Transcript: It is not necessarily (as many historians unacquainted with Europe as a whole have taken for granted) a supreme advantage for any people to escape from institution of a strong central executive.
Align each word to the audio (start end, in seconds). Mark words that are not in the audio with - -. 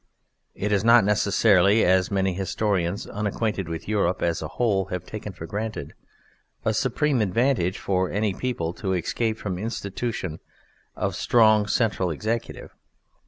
It 0.55 0.71
is 0.71 0.83
not 0.83 1.05
necessarily 1.05 1.85
(as 1.85 2.09
many 2.09 2.33
historians 2.33 3.05
unacquainted 3.05 3.69
with 3.69 3.87
Europe 3.87 4.23
as 4.23 4.41
a 4.41 4.47
whole 4.47 4.85
have 4.85 5.05
taken 5.05 5.31
for 5.31 5.45
granted) 5.45 5.93
a 6.65 6.73
supreme 6.73 7.21
advantage 7.21 7.77
for 7.77 8.09
any 8.09 8.33
people 8.33 8.73
to 8.81 8.93
escape 8.93 9.37
from 9.37 9.59
institution 9.59 10.39
of 10.95 11.11
a 11.11 11.15
strong 11.15 11.67
central 11.67 12.09
executive. 12.09 12.73